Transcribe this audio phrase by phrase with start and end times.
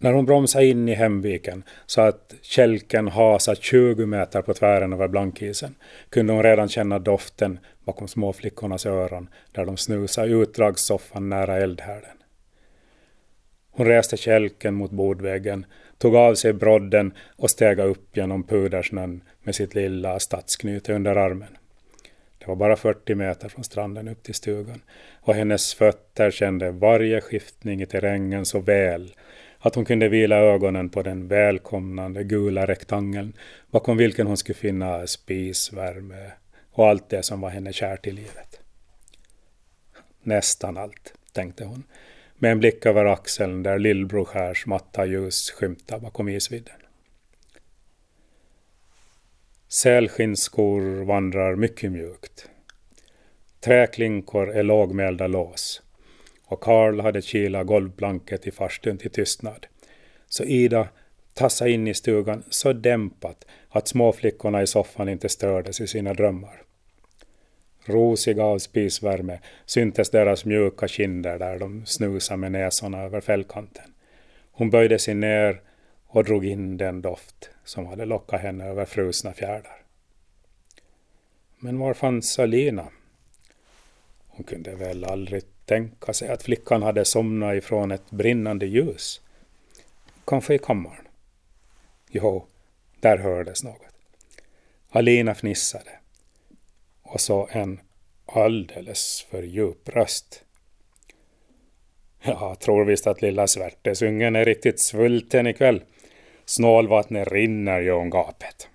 [0.00, 5.08] När hon bromsade in i hemviken så att kälken hasade 20 meter på tvären över
[5.08, 5.74] blankisen
[6.10, 12.16] kunde hon redan känna doften bakom småflickornas öron där de snusade utdragssoffan nära eldhärden.
[13.70, 15.66] Hon reste kälken mot bordväggen,
[15.98, 21.56] tog av sig brodden och steg upp genom pudersnön med sitt lilla stadsknyte under armen.
[22.38, 24.80] Det var bara 40 meter från stranden upp till stugan
[25.20, 29.12] och hennes fötter kände varje skiftning i terrängen så väl
[29.58, 33.32] att hon kunde vila ögonen på den välkomnande gula rektangeln
[33.70, 36.32] bakom vilken hon skulle finna spisvärme
[36.72, 38.60] och allt det som var henne kärt i livet.
[40.22, 41.82] Nästan allt, tänkte hon,
[42.34, 46.76] med en blick över axeln där Lillbroskärs matta ljus skymtade bakom isvidden.
[49.68, 52.48] Sälskinnskor vandrar mycket mjukt.
[53.60, 55.82] Träklinkor är lågmälda lås
[56.48, 59.66] och Karl hade kilat golvplanket i farstun till tystnad.
[60.28, 60.88] Så Ida
[61.34, 66.62] tassade in i stugan så dämpat att småflickorna i soffan inte stördes i sina drömmar.
[67.84, 73.94] Rosiga av spisvärme syntes deras mjuka kinder där de snusade med näsorna över fällkanten.
[74.52, 75.60] Hon böjde sig ner
[76.06, 79.82] och drog in den doft som hade lockat henne över frusna fjärdar.
[81.58, 82.88] Men var fanns Alina?
[84.28, 89.20] Hon kunde väl aldrig tänka sig att flickan hade somnat ifrån ett brinnande ljus.
[90.24, 91.08] Kanske i kammaren.
[92.10, 92.46] Jo,
[93.00, 93.82] där hördes något.
[94.90, 95.90] Alina fnissade.
[97.02, 97.80] Och så en
[98.26, 100.44] alldeles för djup röst.
[102.22, 105.82] Jag tror visst att lilla svärtesungen är riktigt svulten ikväll.
[106.44, 108.68] Snålvattnet rinner ju om gapet.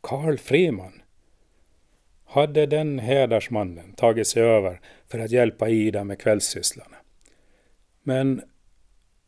[0.00, 1.02] Karl Friman.
[2.30, 6.96] Hade den hedersmannen tagit sig över för att hjälpa Ida med kvällssysslarna?
[8.02, 8.42] Men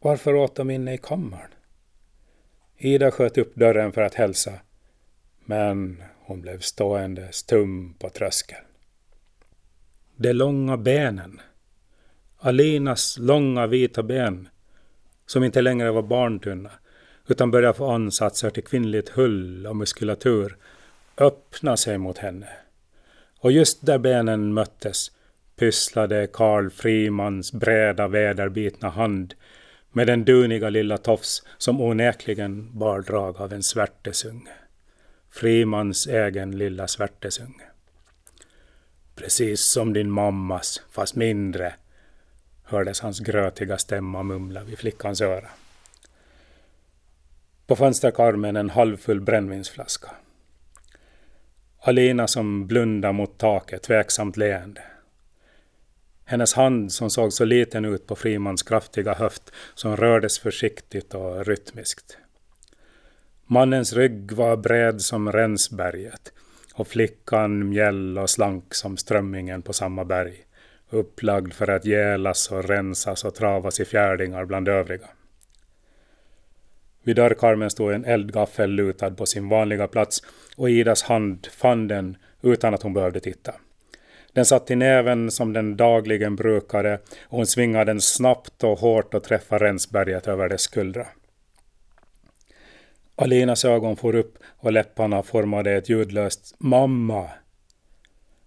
[0.01, 1.51] varför åt de inne i kammaren?
[2.77, 4.53] Ida sköt upp dörren för att hälsa,
[5.45, 8.65] men hon blev stående stum på tröskeln.
[10.17, 11.41] De långa benen.
[12.39, 14.49] Alinas långa vita ben,
[15.27, 16.71] som inte längre var barntunna,
[17.29, 20.57] utan började få ansatser till kvinnligt hull och muskulatur,
[21.17, 22.49] öppna sig mot henne.
[23.41, 25.11] Och just där benen möttes
[25.57, 29.35] pysslade Karl Frimans breda väderbitna hand
[29.93, 34.53] med den duniga lilla tofs som onekligen bar drag av en svärtesunge.
[35.31, 37.65] Frimans egen lilla svärtesunge.
[39.15, 41.75] Precis som din mammas, fast mindre,
[42.65, 45.49] hördes hans grötiga stämma mumla vid flickans öra.
[47.67, 50.11] På fönsterkarmen en halvfull brännvinsflaska.
[51.83, 54.83] Alina som blundade mot taket, tveksamt leende.
[56.25, 61.47] Hennes hand som såg så liten ut på Frimans kraftiga höft som rördes försiktigt och
[61.47, 62.19] rytmiskt.
[63.47, 66.33] Mannens rygg var bred som Rensberget
[66.75, 70.45] och flickan mjäll och slank som strömmingen på samma berg,
[70.91, 75.09] upplagd för att gälas och rensas och travas i fjärdingar bland övriga.
[77.03, 80.23] Vid dörrkarmen stod en eldgaffel lutad på sin vanliga plats
[80.57, 83.55] och Idas hand fann den utan att hon behövde titta.
[84.33, 89.15] Den satt i näven som den dagligen brukade och hon svingade den snabbt och hårt
[89.15, 91.07] och träffade Rensberget över dess skuldra.
[93.17, 97.31] Alinas ögon for upp och läpparna formade ett ljudlöst ”mamma”.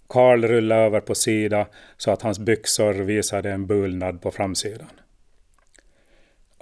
[0.08, 4.90] Karl rullade över på sida så att hans byxor visade en bulnad på framsidan.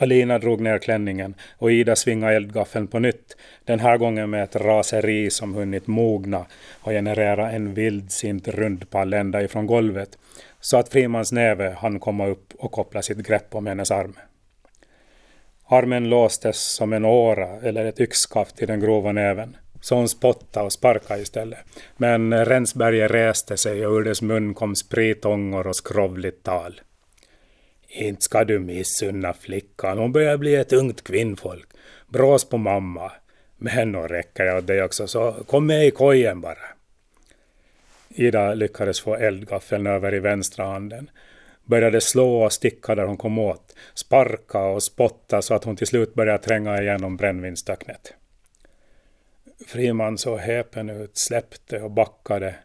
[0.01, 4.55] Alina drog ner klänningen och Ida svingade eldgaffeln på nytt, den här gången med ett
[4.55, 6.45] raseri som hunnit mogna
[6.81, 10.17] och generera en vildsint rundpall ända ifrån golvet,
[10.59, 14.15] så att Frimans näve hann komma upp och koppla sitt grepp om hennes arm.
[15.65, 19.57] Armen låstes som en åra eller ett yxskaft i den grova näven.
[19.81, 21.59] Så hon spottade och sparkade istället.
[21.97, 26.81] Men Rensberger reste sig och ur dess mun kom spritångor och skrovligt tal.
[27.93, 31.67] Inte ska du missunna flickan, hon börjar bli ett ungt kvinnfolk.
[32.07, 33.11] Brås på mamma.
[33.57, 36.57] Men nog räcker jag åt dig också, så kom med i kojen bara.
[38.09, 41.09] Ida lyckades få eldgaffeln över i vänstra handen.
[41.63, 43.75] Började slå och sticka där hon kom åt.
[43.93, 48.13] Sparka och spotta så att hon till slut började tränga igenom brännvinstöcknet.
[49.67, 52.55] Friman såg häpen ut, släppte och backade.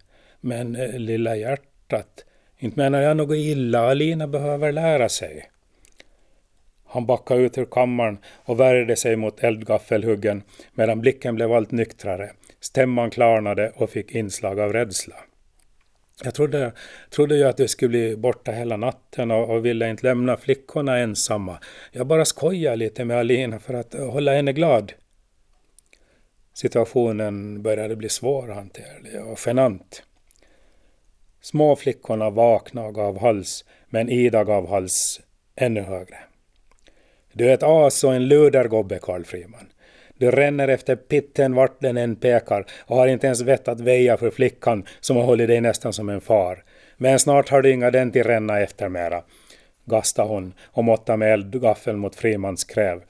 [0.41, 2.25] Men eh, lilla hjärtat,
[2.59, 5.51] inte menar jag något illa, Alina behöver lära sig.
[6.87, 10.43] Han backade ut ur kammaren och värjde sig mot eldgaffelhuggen
[10.75, 12.31] medan blicken blev allt nyktrare.
[12.61, 15.17] Stämman klarnade och fick inslag av rädsla.
[16.25, 16.73] Jag trodde,
[17.11, 20.99] trodde ju att du skulle bli borta hela natten och, och ville inte lämna flickorna
[20.99, 21.59] ensamma.
[21.93, 24.93] Jag bara skojar lite med Alina för att hålla henne glad.
[26.55, 30.03] Situationen började bli svårhanterlig och genant.
[31.47, 35.21] Småflickorna vaknade och gav hals, men Ida gav hals
[35.57, 36.17] ännu högre.
[37.33, 39.67] Du är ett as och en ludergobbe, Karl Friman.
[40.15, 44.17] Du ränner efter pitten vart den än pekar och har inte ens vett att väja
[44.17, 46.65] för flickan som har hållit dig nästan som en far.
[46.97, 49.23] Men snart har du inga den till ränna efter mera,
[49.85, 53.03] gastade hon och måttade med eldgaffeln mot Frimans kräv.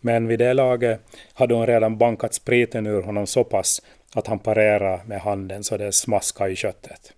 [0.00, 1.00] Men vid det laget
[1.32, 3.82] hade hon redan bankat spriten ur honom så pass
[4.14, 7.14] att han parerade med handen så det smaskade i köttet.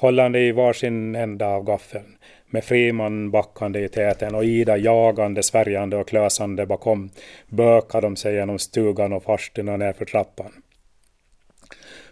[0.00, 2.16] Hållande i varsin ända av gaffeln
[2.50, 7.10] med Friman backande i täten och Ida jagande, svärjande och klösande bakom
[7.48, 10.52] bökade de sig genom stugan och farstun och nerför trappan.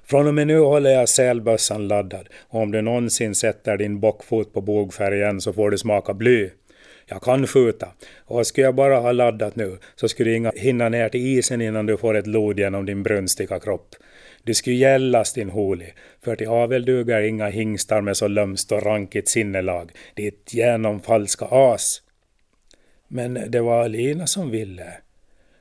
[0.04, 4.52] Från och med nu håller jag sälbössan laddad och om du någonsin sätter din bockfot
[4.52, 6.50] på bogfärgen så får du smaka bly.
[7.06, 7.88] Jag kan skjuta
[8.24, 11.60] och skulle jag bara ha laddat nu så skulle du inga hinna ner till isen
[11.60, 13.94] innan du får ett lod genom din brunstiga kropp.
[14.46, 15.92] Det skulle gällas din holi,
[16.24, 22.02] för till avel duger inga hingstar med så lömst och rankigt sinnelag, ditt genomfalska as.
[23.08, 24.92] Men det var Alina som ville.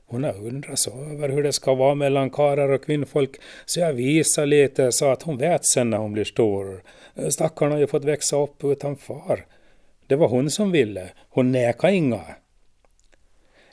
[0.05, 3.35] Hon har undrat så över hur det ska vara mellan karar och kvinnfolk,
[3.65, 6.83] så jag visade lite så att hon vet sen när hon blir stor.
[7.29, 9.45] Stackarn har ju fått växa upp utan far.
[10.07, 12.21] Det var hon som ville, hon nekade inga.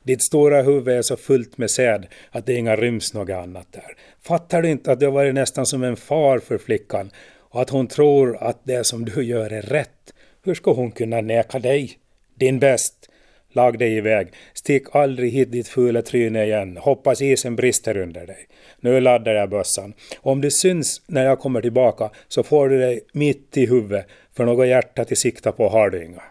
[0.02, 3.96] Ditt stora huvud är så fullt med säd att det inga ryms något annat där.
[4.22, 7.70] Fattar du inte att du har varit nästan som en far för flickan och att
[7.70, 10.14] hon tror att det som du gör är rätt?
[10.44, 11.99] Hur ska hon kunna neka dig?
[12.34, 13.08] Din bäst!
[13.54, 14.32] Lag dig iväg.
[14.54, 16.76] Stick aldrig hit ditt fula tryne igen.
[16.76, 18.48] Hoppas isen brister under dig.
[18.81, 19.94] Nu laddar jag bössan.
[20.20, 24.06] Om du syns när jag kommer tillbaka så får du dig mitt i huvudet
[24.37, 26.22] för något hjärta till sikta på har du inga.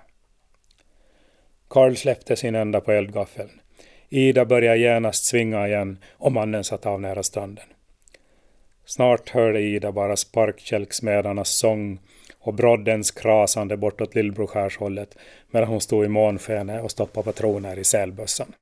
[1.67, 3.60] Karl släppte sin ända på eldgaffeln.
[4.13, 7.65] Ida började genast svinga igen och mannen satt av nära stranden.
[8.85, 11.99] Snart hörde Ida bara sparkkälksmedarnas sång
[12.39, 15.17] och broddens krasande bortåt Lillbroskärshållet
[15.51, 18.53] medan hon stod i månskenet och stoppade patroner i sälbössan.